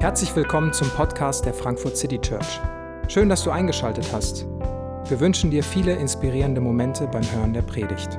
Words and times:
Herzlich 0.00 0.36
willkommen 0.36 0.72
zum 0.72 0.88
Podcast 0.90 1.44
der 1.44 1.52
Frankfurt 1.52 1.96
City 1.96 2.20
Church. 2.20 2.60
Schön, 3.08 3.28
dass 3.28 3.42
du 3.42 3.50
eingeschaltet 3.50 4.12
hast. 4.12 4.46
Wir 5.08 5.18
wünschen 5.18 5.50
dir 5.50 5.64
viele 5.64 5.96
inspirierende 5.96 6.60
Momente 6.60 7.08
beim 7.08 7.24
Hören 7.32 7.52
der 7.52 7.62
Predigt. 7.62 8.16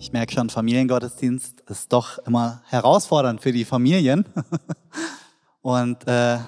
Ich 0.00 0.12
merke 0.12 0.32
schon, 0.32 0.50
Familiengottesdienst 0.50 1.60
ist 1.70 1.92
doch 1.92 2.18
immer 2.26 2.62
herausfordernd 2.66 3.40
für 3.40 3.52
die 3.52 3.64
Familien. 3.64 4.24
Und 5.62 6.04
äh, 6.08 6.38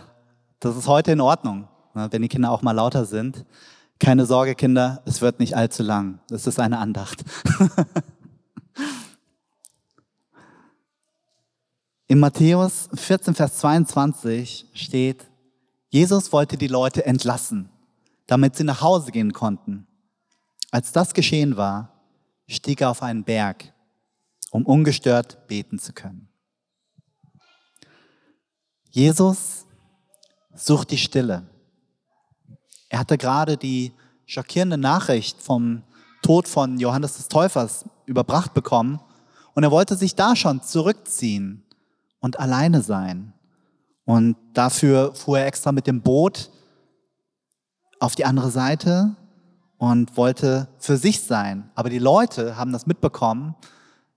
das 0.59 0.77
ist 0.77 0.89
heute 0.89 1.13
in 1.13 1.21
Ordnung, 1.21 1.69
ne, 1.95 2.09
wenn 2.11 2.23
die 2.23 2.29
Kinder 2.29 2.51
auch 2.51 2.63
mal 2.63 2.73
lauter 2.73 3.05
sind. 3.05 3.47
Keine 4.01 4.27
Sorge, 4.27 4.57
Kinder, 4.57 5.01
es 5.05 5.23
wird 5.23 5.39
nicht 5.39 5.57
allzu 5.57 5.85
lang. 5.85 6.19
Es 6.29 6.49
ist 6.49 6.59
eine 6.59 6.79
Andacht. 6.79 7.25
In 12.11 12.19
Matthäus 12.19 12.89
14, 12.93 13.37
Vers 13.37 13.59
22 13.59 14.67
steht, 14.75 15.31
Jesus 15.91 16.33
wollte 16.33 16.57
die 16.57 16.67
Leute 16.67 17.07
entlassen, 17.07 17.71
damit 18.27 18.57
sie 18.57 18.65
nach 18.65 18.81
Hause 18.81 19.13
gehen 19.13 19.33
konnten. 19.33 19.87
Als 20.73 20.91
das 20.91 21.15
geschehen 21.15 21.57
war, 21.57 22.03
stieg 22.49 22.81
er 22.81 22.91
auf 22.91 23.05
einen 23.05 23.23
Berg, 23.23 23.73
um 24.51 24.67
ungestört 24.67 25.47
beten 25.47 25.79
zu 25.79 25.93
können. 25.93 26.29
Jesus 28.91 29.65
sucht 30.53 30.91
die 30.91 30.99
Stille. 30.99 31.49
Er 32.89 32.99
hatte 32.99 33.19
gerade 33.19 33.57
die 33.57 33.93
schockierende 34.27 34.79
Nachricht 34.79 35.41
vom 35.41 35.85
Tod 36.23 36.49
von 36.49 36.81
Johannes 36.81 37.19
des 37.19 37.29
Täufers 37.29 37.85
überbracht 38.07 38.53
bekommen 38.53 38.99
und 39.55 39.63
er 39.63 39.71
wollte 39.71 39.95
sich 39.95 40.17
da 40.17 40.35
schon 40.35 40.61
zurückziehen 40.61 41.63
und 42.21 42.39
alleine 42.39 42.83
sein. 42.83 43.33
Und 44.05 44.37
dafür 44.55 45.15
fuhr 45.15 45.41
er 45.41 45.47
extra 45.47 45.73
mit 45.73 45.87
dem 45.87 46.03
Boot 46.03 46.51
auf 47.99 48.15
die 48.15 48.25
andere 48.25 48.51
Seite 48.51 49.17
und 49.79 50.17
wollte 50.17 50.69
für 50.79 50.97
sich 50.97 51.21
sein. 51.23 51.71
Aber 51.75 51.91
die 51.91 51.99
Leute 51.99 52.57
haben 52.57 52.73
das 52.73 52.87
mitbekommen. 52.87 53.55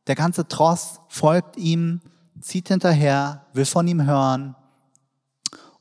Der 0.07 0.15
ganze 0.15 0.47
Tross 0.47 0.99
folgt 1.07 1.57
ihm, 1.57 2.01
zieht 2.41 2.67
hinterher, 2.67 3.45
will 3.53 3.65
von 3.65 3.87
ihm 3.87 4.05
hören. 4.05 4.55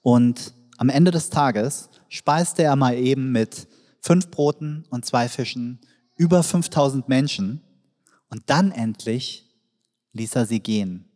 Und 0.03 0.55
am 0.79 0.89
Ende 0.89 1.11
des 1.11 1.31
Tages 1.31 1.89
speiste 2.09 2.62
er 2.62 2.77
mal 2.77 2.95
eben 2.95 3.33
mit 3.33 3.69
fünf 4.01 4.31
Broten 4.31 4.84
und 4.91 5.05
zwei 5.05 5.29
Fischen 5.29 5.81
über 6.17 6.42
5000 6.42 7.09
Menschen. 7.09 7.62
Und 8.29 8.42
dann 8.47 8.73
endlich 8.73 9.48
ließ 10.12 10.36
er 10.36 10.47
sie 10.47 10.61
gehen. 10.61 11.12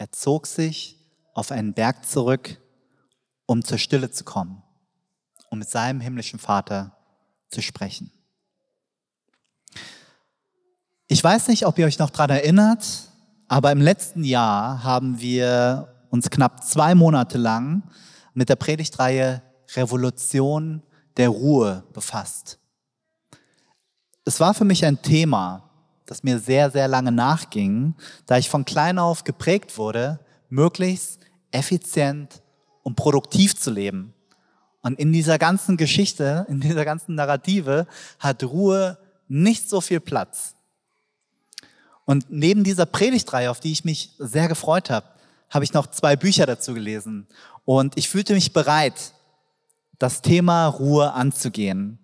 Er 0.00 0.10
zog 0.12 0.46
sich 0.46 0.96
auf 1.34 1.52
einen 1.52 1.74
Berg 1.74 2.06
zurück, 2.06 2.58
um 3.44 3.62
zur 3.62 3.76
Stille 3.76 4.10
zu 4.10 4.24
kommen, 4.24 4.62
um 5.50 5.58
mit 5.58 5.68
seinem 5.68 6.00
himmlischen 6.00 6.38
Vater 6.38 6.96
zu 7.50 7.60
sprechen. 7.60 8.10
Ich 11.06 11.22
weiß 11.22 11.48
nicht, 11.48 11.66
ob 11.66 11.78
ihr 11.78 11.84
euch 11.84 11.98
noch 11.98 12.08
daran 12.08 12.30
erinnert, 12.30 13.10
aber 13.46 13.72
im 13.72 13.82
letzten 13.82 14.24
Jahr 14.24 14.82
haben 14.84 15.20
wir 15.20 16.06
uns 16.08 16.30
knapp 16.30 16.64
zwei 16.64 16.94
Monate 16.94 17.36
lang 17.36 17.82
mit 18.32 18.48
der 18.48 18.56
Predigtreihe 18.56 19.42
Revolution 19.74 20.82
der 21.18 21.28
Ruhe 21.28 21.84
befasst. 21.92 22.58
Es 24.24 24.40
war 24.40 24.54
für 24.54 24.64
mich 24.64 24.82
ein 24.86 25.02
Thema, 25.02 25.69
das 26.10 26.24
mir 26.24 26.40
sehr, 26.40 26.72
sehr 26.72 26.88
lange 26.88 27.12
nachging, 27.12 27.94
da 28.26 28.36
ich 28.36 28.50
von 28.50 28.64
klein 28.64 28.98
auf 28.98 29.22
geprägt 29.22 29.78
wurde, 29.78 30.18
möglichst 30.48 31.20
effizient 31.52 32.42
und 32.82 32.96
produktiv 32.96 33.56
zu 33.56 33.70
leben. 33.70 34.12
Und 34.82 34.98
in 34.98 35.12
dieser 35.12 35.38
ganzen 35.38 35.76
Geschichte, 35.76 36.46
in 36.48 36.60
dieser 36.60 36.84
ganzen 36.84 37.14
Narrative 37.14 37.86
hat 38.18 38.42
Ruhe 38.42 38.98
nicht 39.28 39.70
so 39.70 39.80
viel 39.80 40.00
Platz. 40.00 40.56
Und 42.06 42.26
neben 42.28 42.64
dieser 42.64 42.86
Predigtreihe, 42.86 43.48
auf 43.48 43.60
die 43.60 43.70
ich 43.70 43.84
mich 43.84 44.16
sehr 44.18 44.48
gefreut 44.48 44.90
habe, 44.90 45.06
habe 45.48 45.64
ich 45.64 45.72
noch 45.74 45.86
zwei 45.86 46.16
Bücher 46.16 46.44
dazu 46.44 46.74
gelesen. 46.74 47.28
Und 47.64 47.96
ich 47.96 48.08
fühlte 48.08 48.34
mich 48.34 48.52
bereit, 48.52 49.12
das 50.00 50.22
Thema 50.22 50.66
Ruhe 50.66 51.12
anzugehen. 51.12 52.00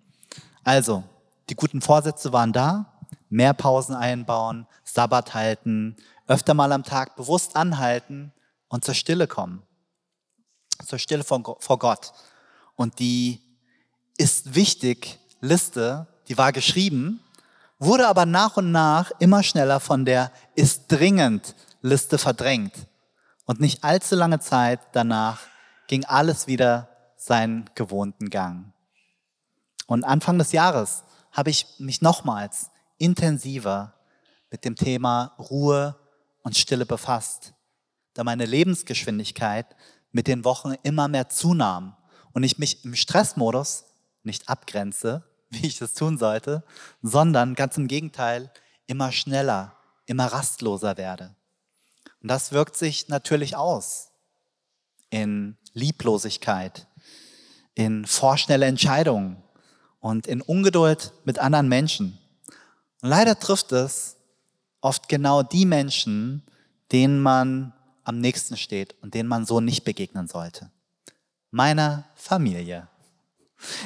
Also, 0.62 1.02
die 1.50 1.56
guten 1.56 1.80
Vorsätze 1.80 2.32
waren 2.32 2.52
da, 2.52 2.95
mehr 3.28 3.54
Pausen 3.54 3.94
einbauen, 3.94 4.66
Sabbat 4.84 5.34
halten, 5.34 5.96
öfter 6.26 6.54
mal 6.54 6.72
am 6.72 6.84
Tag 6.84 7.16
bewusst 7.16 7.56
anhalten 7.56 8.32
und 8.68 8.84
zur 8.84 8.94
Stille 8.94 9.26
kommen. 9.26 9.62
Zur 10.84 10.98
Stille 10.98 11.24
vor 11.24 11.78
Gott. 11.78 12.12
Und 12.74 12.98
die 12.98 13.40
ist 14.18 14.54
wichtig 14.54 15.18
Liste, 15.40 16.06
die 16.28 16.38
war 16.38 16.52
geschrieben, 16.52 17.20
wurde 17.78 18.08
aber 18.08 18.26
nach 18.26 18.56
und 18.56 18.72
nach 18.72 19.10
immer 19.18 19.42
schneller 19.42 19.80
von 19.80 20.04
der 20.04 20.32
ist 20.54 20.88
dringend 20.88 21.54
Liste 21.82 22.18
verdrängt. 22.18 22.74
Und 23.44 23.60
nicht 23.60 23.84
allzu 23.84 24.16
lange 24.16 24.40
Zeit 24.40 24.80
danach 24.92 25.40
ging 25.86 26.04
alles 26.04 26.46
wieder 26.46 26.88
seinen 27.16 27.70
gewohnten 27.74 28.28
Gang. 28.28 28.72
Und 29.86 30.04
Anfang 30.04 30.38
des 30.38 30.52
Jahres 30.52 31.04
habe 31.32 31.50
ich 31.50 31.66
mich 31.78 32.02
nochmals 32.02 32.70
intensiver 32.98 33.94
mit 34.50 34.64
dem 34.64 34.76
Thema 34.76 35.34
Ruhe 35.38 35.96
und 36.42 36.56
Stille 36.56 36.86
befasst, 36.86 37.54
da 38.14 38.24
meine 38.24 38.46
Lebensgeschwindigkeit 38.46 39.66
mit 40.12 40.26
den 40.28 40.44
Wochen 40.44 40.74
immer 40.82 41.08
mehr 41.08 41.28
zunahm 41.28 41.96
und 42.32 42.42
ich 42.42 42.58
mich 42.58 42.84
im 42.84 42.94
Stressmodus 42.94 43.84
nicht 44.22 44.48
abgrenze, 44.48 45.24
wie 45.50 45.66
ich 45.66 45.78
das 45.78 45.94
tun 45.94 46.18
sollte, 46.18 46.64
sondern 47.02 47.54
ganz 47.54 47.76
im 47.76 47.88
Gegenteil 47.88 48.50
immer 48.86 49.12
schneller, 49.12 49.76
immer 50.06 50.26
rastloser 50.26 50.96
werde. 50.96 51.34
Und 52.22 52.28
das 52.28 52.52
wirkt 52.52 52.76
sich 52.76 53.08
natürlich 53.08 53.56
aus 53.56 54.10
in 55.10 55.56
Lieblosigkeit, 55.72 56.86
in 57.74 58.06
vorschnelle 58.06 58.66
Entscheidungen 58.66 59.42
und 60.00 60.26
in 60.26 60.40
Ungeduld 60.40 61.12
mit 61.24 61.38
anderen 61.38 61.68
Menschen. 61.68 62.18
Und 63.06 63.10
leider 63.10 63.38
trifft 63.38 63.70
es 63.70 64.16
oft 64.80 65.08
genau 65.08 65.44
die 65.44 65.64
Menschen, 65.64 66.42
denen 66.90 67.20
man 67.20 67.72
am 68.02 68.18
nächsten 68.18 68.56
steht 68.56 68.96
und 69.00 69.14
denen 69.14 69.28
man 69.28 69.46
so 69.46 69.60
nicht 69.60 69.84
begegnen 69.84 70.26
sollte 70.26 70.72
meiner 71.52 72.02
Familie. 72.16 72.88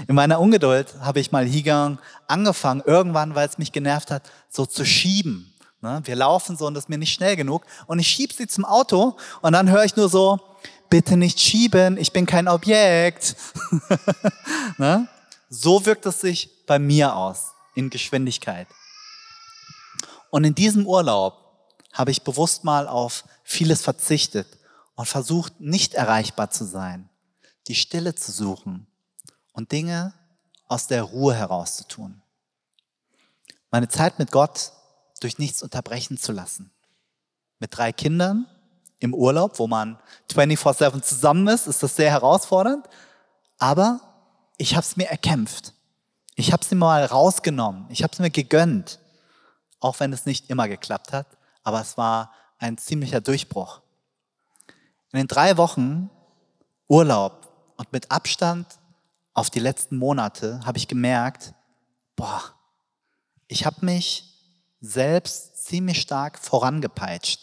In 0.08 0.14
meiner 0.14 0.40
Ungeduld 0.40 0.94
habe 1.00 1.20
ich 1.20 1.32
mal 1.32 1.44
Higang 1.44 1.98
angefangen, 2.28 2.82
irgendwann, 2.86 3.34
weil 3.34 3.46
es 3.46 3.58
mich 3.58 3.72
genervt 3.72 4.10
hat, 4.10 4.22
so 4.48 4.64
zu 4.64 4.86
schieben. 4.86 5.52
Ne? 5.82 6.00
Wir 6.04 6.16
laufen 6.16 6.56
so 6.56 6.66
und 6.66 6.72
das 6.72 6.84
ist 6.84 6.88
mir 6.88 6.96
nicht 6.96 7.12
schnell 7.12 7.36
genug. 7.36 7.66
Und 7.88 7.98
ich 7.98 8.08
schiebe 8.08 8.32
sie 8.32 8.46
zum 8.46 8.64
Auto 8.64 9.18
und 9.42 9.52
dann 9.52 9.68
höre 9.68 9.84
ich 9.84 9.96
nur 9.96 10.08
so, 10.08 10.40
bitte 10.88 11.18
nicht 11.18 11.38
schieben, 11.38 11.98
ich 11.98 12.10
bin 12.14 12.24
kein 12.24 12.48
Objekt. 12.48 13.36
ne? 14.78 15.08
So 15.50 15.84
wirkt 15.84 16.06
es 16.06 16.22
sich 16.22 16.64
bei 16.64 16.78
mir 16.78 17.14
aus, 17.14 17.52
in 17.74 17.90
Geschwindigkeit. 17.90 18.66
Und 20.30 20.44
in 20.44 20.54
diesem 20.54 20.86
Urlaub 20.86 21.34
habe 21.92 22.10
ich 22.10 22.22
bewusst 22.22 22.64
mal 22.64 22.88
auf 22.88 23.24
vieles 23.42 23.82
verzichtet 23.82 24.46
und 24.94 25.06
versucht, 25.06 25.60
nicht 25.60 25.94
erreichbar 25.94 26.50
zu 26.50 26.64
sein 26.64 27.10
die 27.70 27.76
Stille 27.76 28.16
zu 28.16 28.32
suchen 28.32 28.88
und 29.52 29.70
Dinge 29.70 30.12
aus 30.66 30.88
der 30.88 31.04
Ruhe 31.04 31.34
herauszutun. 31.34 32.20
Meine 33.70 33.88
Zeit 33.88 34.18
mit 34.18 34.32
Gott 34.32 34.72
durch 35.20 35.38
nichts 35.38 35.62
unterbrechen 35.62 36.18
zu 36.18 36.32
lassen. 36.32 36.72
Mit 37.60 37.76
drei 37.76 37.92
Kindern 37.92 38.46
im 38.98 39.14
Urlaub, 39.14 39.60
wo 39.60 39.68
man 39.68 40.00
24/7 40.32 41.02
zusammen 41.02 41.46
ist, 41.46 41.68
ist 41.68 41.82
das 41.82 41.94
sehr 41.94 42.10
herausfordernd. 42.10 42.88
Aber 43.58 44.00
ich 44.56 44.74
habe 44.74 44.84
es 44.84 44.96
mir 44.96 45.08
erkämpft. 45.08 45.72
Ich 46.34 46.52
habe 46.52 46.62
es 46.62 46.70
mir 46.70 46.78
mal 46.78 47.04
rausgenommen. 47.04 47.86
Ich 47.90 48.02
habe 48.02 48.12
es 48.12 48.18
mir 48.18 48.30
gegönnt. 48.30 48.98
Auch 49.80 50.00
wenn 50.00 50.12
es 50.12 50.26
nicht 50.26 50.50
immer 50.50 50.68
geklappt 50.68 51.12
hat. 51.12 51.26
Aber 51.62 51.80
es 51.80 51.96
war 51.96 52.32
ein 52.58 52.78
ziemlicher 52.78 53.20
Durchbruch. 53.20 53.80
In 55.12 55.18
den 55.18 55.26
drei 55.26 55.56
Wochen 55.56 56.10
Urlaub 56.88 57.72
und 57.76 57.92
mit 57.92 58.10
Abstand 58.10 58.66
auf 59.32 59.50
die 59.50 59.60
letzten 59.60 59.96
Monate 59.96 60.60
habe 60.64 60.78
ich 60.78 60.88
gemerkt, 60.88 61.54
boah, 62.16 62.42
ich 63.48 63.64
habe 63.64 63.84
mich 63.84 64.30
selbst 64.80 65.66
ziemlich 65.66 66.00
stark 66.00 66.38
vorangepeitscht. 66.38 67.40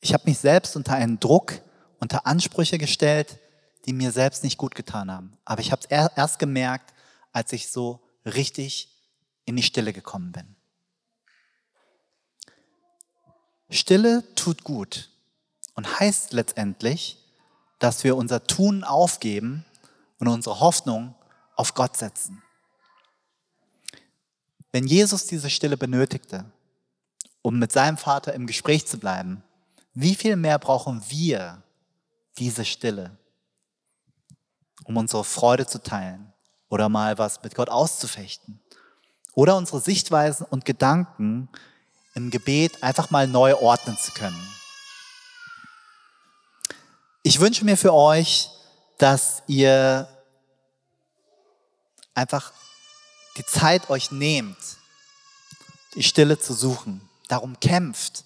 Ich 0.00 0.14
habe 0.14 0.24
mich 0.26 0.38
selbst 0.38 0.76
unter 0.76 0.94
einen 0.94 1.20
Druck, 1.20 1.60
unter 1.98 2.26
Ansprüche 2.26 2.78
gestellt, 2.78 3.38
die 3.86 3.92
mir 3.92 4.12
selbst 4.12 4.44
nicht 4.44 4.58
gut 4.58 4.74
getan 4.74 5.10
haben. 5.10 5.36
Aber 5.44 5.60
ich 5.60 5.72
habe 5.72 5.82
es 5.82 6.10
erst 6.16 6.38
gemerkt, 6.38 6.94
als 7.32 7.52
ich 7.52 7.70
so 7.70 8.00
richtig 8.24 8.88
in 9.44 9.56
die 9.56 9.62
Stille 9.62 9.92
gekommen 9.92 10.32
bin. 10.32 10.56
Stille 13.70 14.24
tut 14.34 14.64
gut. 14.64 15.08
und 15.76 16.00
heißt 16.00 16.32
letztendlich, 16.32 17.16
dass 17.78 18.04
wir 18.04 18.16
unser 18.16 18.44
Tun 18.44 18.84
aufgeben 18.84 19.64
und 20.18 20.28
unsere 20.28 20.60
Hoffnung 20.60 21.14
auf 21.56 21.74
Gott 21.74 21.96
setzen. 21.96 22.42
Wenn 24.72 24.86
Jesus 24.86 25.26
diese 25.26 25.48
Stille 25.48 25.76
benötigte, 25.76 26.44
um 27.42 27.58
mit 27.58 27.72
seinem 27.72 27.96
Vater 27.96 28.34
im 28.34 28.46
Gespräch 28.46 28.86
zu 28.86 28.98
bleiben, 28.98 29.42
wie 29.94 30.14
viel 30.14 30.36
mehr 30.36 30.58
brauchen 30.58 31.02
wir 31.08 31.62
diese 32.38 32.64
Stille, 32.64 33.16
um 34.84 34.96
unsere 34.96 35.24
Freude 35.24 35.66
zu 35.66 35.82
teilen 35.82 36.32
oder 36.68 36.88
mal 36.88 37.16
was 37.16 37.42
mit 37.42 37.54
Gott 37.54 37.70
auszufechten 37.70 38.60
oder 39.34 39.56
unsere 39.56 39.80
Sichtweisen 39.80 40.46
und 40.50 40.64
Gedanken 40.64 41.48
im 42.14 42.30
Gebet 42.30 42.82
einfach 42.82 43.10
mal 43.10 43.26
neu 43.26 43.54
ordnen 43.56 43.96
zu 43.96 44.12
können. 44.12 44.40
Ich 47.22 47.40
wünsche 47.40 47.64
mir 47.64 47.76
für 47.76 47.92
euch, 47.92 48.48
dass 48.98 49.42
ihr 49.46 50.08
einfach 52.14 52.52
die 53.36 53.44
Zeit 53.44 53.90
euch 53.90 54.10
nehmt, 54.10 54.58
die 55.94 56.02
Stille 56.02 56.38
zu 56.38 56.54
suchen, 56.54 57.08
darum 57.28 57.58
kämpft, 57.60 58.24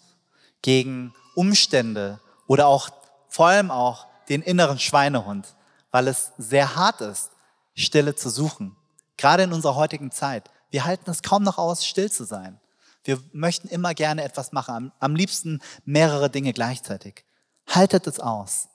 gegen 0.62 1.14
Umstände 1.34 2.20
oder 2.46 2.66
auch 2.66 2.88
vor 3.28 3.48
allem 3.48 3.70
auch 3.70 4.06
den 4.28 4.42
inneren 4.42 4.78
Schweinehund, 4.78 5.54
weil 5.90 6.08
es 6.08 6.32
sehr 6.38 6.76
hart 6.76 7.00
ist, 7.00 7.30
Stille 7.74 8.14
zu 8.14 8.30
suchen. 8.30 8.76
Gerade 9.16 9.42
in 9.42 9.52
unserer 9.52 9.74
heutigen 9.74 10.10
Zeit. 10.10 10.50
Wir 10.70 10.84
halten 10.84 11.10
es 11.10 11.22
kaum 11.22 11.42
noch 11.42 11.58
aus, 11.58 11.84
still 11.84 12.10
zu 12.10 12.24
sein. 12.24 12.60
Wir 13.04 13.22
möchten 13.32 13.68
immer 13.68 13.94
gerne 13.94 14.24
etwas 14.24 14.52
machen, 14.52 14.90
am, 14.98 15.14
liebsten 15.14 15.60
mehrere 15.84 16.30
Dinge 16.30 16.54
gleichzeitig. 16.54 17.24
Haltet 17.68 18.06
es 18.06 18.18
aus 18.18 18.68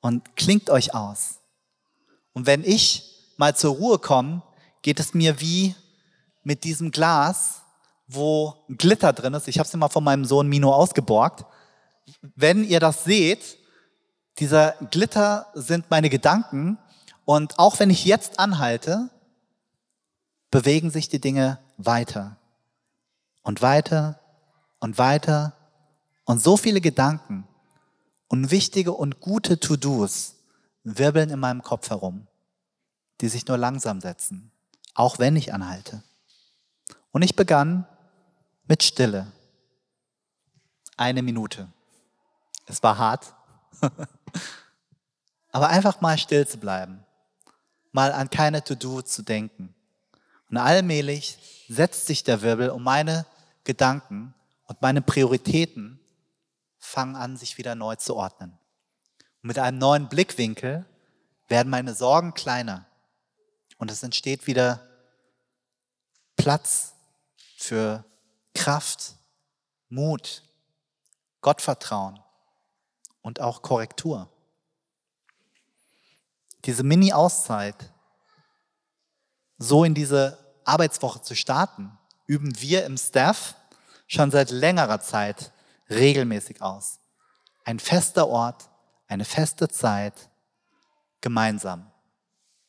und 0.00 0.36
klingt 0.36 0.70
euch 0.70 0.94
aus. 0.94 1.40
Und 2.32 2.46
wenn 2.46 2.64
ich 2.64 3.04
mal 3.36 3.54
zur 3.54 3.74
Ruhe 3.74 3.98
komme, 3.98 4.42
geht 4.80 4.98
es 5.00 5.12
mir 5.12 5.40
wie 5.40 5.74
mit 6.42 6.64
diesem 6.64 6.90
Glas, 6.90 7.60
wo 8.06 8.54
Glitter 8.68 9.12
drin 9.12 9.34
ist. 9.34 9.48
Ich 9.48 9.58
habe 9.58 9.66
es 9.66 9.74
immer 9.74 9.90
von 9.90 10.02
meinem 10.02 10.24
Sohn 10.24 10.48
Mino 10.48 10.72
ausgeborgt. 10.72 11.44
Wenn 12.22 12.64
ihr 12.64 12.80
das 12.80 13.04
seht, 13.04 13.58
dieser 14.38 14.72
Glitter 14.90 15.46
sind 15.52 15.90
meine 15.90 16.08
Gedanken. 16.08 16.78
Und 17.26 17.58
auch 17.58 17.78
wenn 17.80 17.90
ich 17.90 18.06
jetzt 18.06 18.38
anhalte, 18.38 19.10
bewegen 20.50 20.90
sich 20.90 21.10
die 21.10 21.20
Dinge 21.20 21.58
weiter 21.76 22.38
und 23.48 23.62
weiter 23.62 24.20
und 24.78 24.98
weiter. 24.98 25.54
Und 26.24 26.40
so 26.40 26.56
viele 26.56 26.80
Gedanken 26.80 27.48
und 28.28 28.52
wichtige 28.52 28.92
und 28.92 29.20
gute 29.20 29.58
To-Dos 29.58 30.36
wirbeln 30.84 31.30
in 31.30 31.40
meinem 31.40 31.62
Kopf 31.62 31.90
herum, 31.90 32.28
die 33.20 33.28
sich 33.28 33.46
nur 33.48 33.58
langsam 33.58 34.00
setzen 34.00 34.52
auch 34.98 35.20
wenn 35.20 35.36
ich 35.36 35.54
anhalte. 35.54 36.02
Und 37.12 37.22
ich 37.22 37.36
begann 37.36 37.86
mit 38.66 38.82
Stille. 38.82 39.30
Eine 40.96 41.22
Minute. 41.22 41.68
Es 42.66 42.82
war 42.82 42.98
hart, 42.98 43.32
aber 45.52 45.68
einfach 45.68 46.00
mal 46.00 46.18
still 46.18 46.48
zu 46.48 46.58
bleiben, 46.58 47.04
mal 47.92 48.12
an 48.12 48.28
keine 48.28 48.64
To-Do 48.64 49.02
zu 49.02 49.22
denken. 49.22 49.72
Und 50.50 50.56
allmählich 50.56 51.38
setzt 51.68 52.06
sich 52.06 52.24
der 52.24 52.42
Wirbel 52.42 52.70
und 52.70 52.82
meine 52.82 53.24
Gedanken 53.68 54.34
und 54.64 54.80
meine 54.80 55.02
Prioritäten 55.02 56.00
fangen 56.78 57.16
an, 57.16 57.36
sich 57.36 57.58
wieder 57.58 57.74
neu 57.74 57.96
zu 57.96 58.16
ordnen. 58.16 58.58
Und 59.42 59.48
mit 59.48 59.58
einem 59.58 59.76
neuen 59.76 60.08
Blickwinkel 60.08 60.86
werden 61.48 61.68
meine 61.68 61.92
Sorgen 61.94 62.32
kleiner 62.32 62.86
und 63.76 63.90
es 63.90 64.02
entsteht 64.02 64.46
wieder 64.46 64.80
Platz 66.36 66.94
für 67.58 68.06
Kraft, 68.54 69.16
Mut, 69.90 70.44
Gottvertrauen 71.42 72.18
und 73.20 73.38
auch 73.38 73.60
Korrektur. 73.60 74.32
Diese 76.64 76.84
Mini-Auszeit, 76.84 77.92
so 79.58 79.84
in 79.84 79.92
diese 79.92 80.38
Arbeitswoche 80.64 81.20
zu 81.20 81.36
starten, 81.36 81.98
üben 82.26 82.58
wir 82.62 82.86
im 82.86 82.96
Staff 82.96 83.56
schon 84.08 84.32
seit 84.32 84.50
längerer 84.50 85.00
Zeit 85.00 85.52
regelmäßig 85.88 86.60
aus. 86.60 86.98
Ein 87.64 87.78
fester 87.78 88.26
Ort, 88.28 88.68
eine 89.06 89.24
feste 89.24 89.68
Zeit, 89.68 90.30
gemeinsam. 91.20 91.90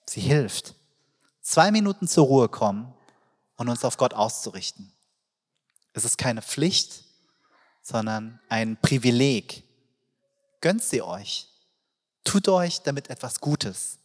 Sie 0.06 0.22
hilft. 0.22 0.76
Zwei 1.42 1.72
Minuten 1.72 2.08
zur 2.08 2.26
Ruhe 2.26 2.50
kommen 2.50 2.94
und 3.56 3.70
uns 3.70 3.84
auf 3.84 3.98
Gott 3.98 4.14
auszurichten. 4.14 4.92
Es 5.94 6.06
ist 6.06 6.18
keine 6.18 6.42
Pflicht, 6.42 7.06
sondern 7.82 8.40
ein 8.50 8.78
Privileg. 8.78 9.64
Gönnt 10.62 10.84
sie 10.84 11.02
euch. 11.02 11.48
Tut 12.24 12.48
euch 12.50 12.82
damit 12.82 13.10
etwas 13.10 13.40
Gutes. 13.40 13.98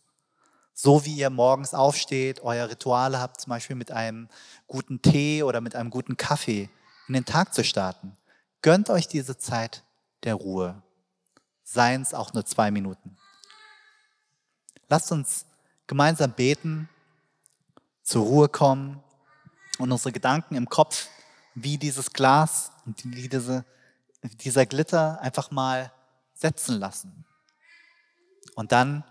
So 0.73 1.05
wie 1.05 1.15
ihr 1.15 1.31
morgens 1.31 1.75
aufsteht, 1.75 2.41
euer 2.41 2.69
Rituale 2.69 3.21
habt, 3.21 3.41
zum 3.41 3.51
Beispiel 3.51 3.77
mit 3.77 3.91
einem 3.91 4.29
guten 4.67 5.03
Tee 5.03 5.43
oder 5.43 5.61
mit 5.61 5.77
einem 5.77 5.91
guten 5.91 6.17
Kaffee 6.17 6.69
in 7.09 7.15
den 7.15 7.25
Tag 7.25 7.55
zu 7.55 7.65
starten. 7.65 8.17
Gönnt 8.63 8.91
euch 8.91 9.09
diese 9.09 9.37
Zeit 9.37 9.85
der 10.23 10.35
Ruhe. 10.35 10.83
Seien 11.63 12.03
es 12.03 12.15
auch 12.15 12.33
nur 12.33 12.45
zwei 12.47 12.71
Minuten. 12.71 13.17
Lasst 14.89 15.13
uns 15.13 15.47
gemeinsam 15.87 16.33
beten, 16.33 16.89
zur 18.03 18.25
Ruhe 18.25 18.49
kommen 18.49 19.03
und 19.79 19.91
unsere 19.91 20.13
Gedanken 20.13 20.57
im 20.57 20.69
Kopf 20.69 21.09
wie 21.55 21.79
dieses 21.79 22.13
Glas 22.13 22.71
und 22.85 23.05
wie 23.05 23.29
diese, 23.29 23.65
dieser 24.23 24.67
Glitter 24.67 25.21
einfach 25.21 25.51
mal 25.51 25.91
setzen 26.35 26.79
lassen. 26.79 27.25
Und 28.55 28.73
dann 28.73 29.05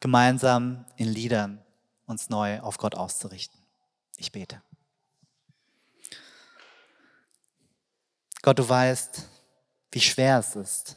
gemeinsam 0.00 0.86
in 0.96 1.08
Liedern 1.08 1.62
uns 2.06 2.28
neu 2.28 2.60
auf 2.60 2.78
Gott 2.78 2.94
auszurichten. 2.94 3.60
Ich 4.16 4.32
bete. 4.32 4.62
Gott, 8.42 8.58
du 8.58 8.68
weißt, 8.68 9.26
wie 9.92 10.00
schwer 10.00 10.38
es 10.38 10.56
ist, 10.56 10.96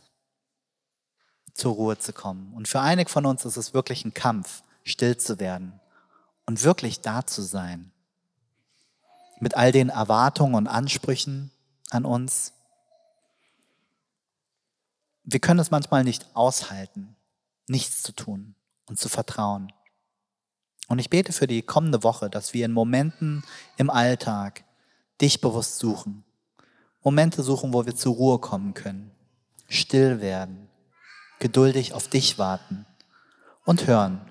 zur 1.53 1.73
Ruhe 1.73 1.97
zu 1.97 2.13
kommen. 2.13 2.53
Und 2.53 2.67
für 2.67 2.79
einige 2.79 3.09
von 3.09 3.25
uns 3.25 3.45
ist 3.45 3.57
es 3.57 3.73
wirklich 3.73 4.05
ein 4.05 4.13
Kampf, 4.13 4.63
still 4.83 5.17
zu 5.17 5.39
werden 5.39 5.79
und 6.45 6.63
wirklich 6.63 7.01
da 7.01 7.25
zu 7.25 7.41
sein 7.41 7.91
mit 9.39 9.55
all 9.55 9.71
den 9.71 9.89
Erwartungen 9.89 10.55
und 10.55 10.67
Ansprüchen 10.67 11.51
an 11.89 12.05
uns. 12.05 12.53
Wir 15.23 15.39
können 15.39 15.59
es 15.59 15.71
manchmal 15.71 16.03
nicht 16.03 16.25
aushalten, 16.33 17.15
nichts 17.67 18.03
zu 18.03 18.13
tun 18.13 18.55
und 18.85 18.99
zu 18.99 19.09
vertrauen. 19.09 19.71
Und 20.87 20.99
ich 20.99 21.09
bete 21.09 21.33
für 21.33 21.47
die 21.47 21.61
kommende 21.61 22.03
Woche, 22.03 22.29
dass 22.29 22.53
wir 22.53 22.65
in 22.65 22.71
Momenten 22.71 23.43
im 23.77 23.89
Alltag 23.89 24.63
dich 25.21 25.41
bewusst 25.41 25.79
suchen. 25.79 26.23
Momente 27.03 27.43
suchen, 27.43 27.73
wo 27.73 27.85
wir 27.85 27.95
zur 27.95 28.15
Ruhe 28.15 28.39
kommen 28.39 28.73
können, 28.73 29.11
still 29.67 30.21
werden, 30.21 30.69
geduldig 31.39 31.93
auf 31.93 32.07
dich 32.07 32.39
warten 32.39 32.85
und 33.65 33.87
hören, 33.87 34.21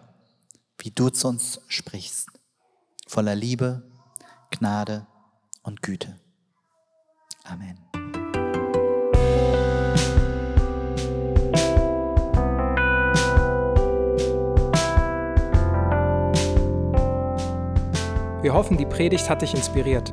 wie 0.78 0.90
du 0.90 1.10
zu 1.10 1.28
uns 1.28 1.60
sprichst, 1.68 2.30
voller 3.06 3.34
Liebe 3.34 3.82
Gnade 4.50 5.06
und 5.62 5.82
Güte. 5.82 6.18
Amen. 7.44 7.78
Wir 18.42 18.54
hoffen, 18.54 18.76
die 18.76 18.86
Predigt 18.86 19.30
hat 19.30 19.42
dich 19.42 19.54
inspiriert. 19.54 20.12